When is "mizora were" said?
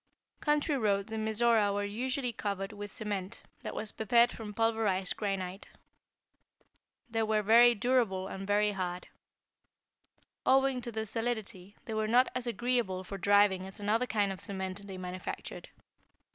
1.23-1.83